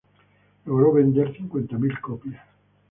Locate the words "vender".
0.93-1.31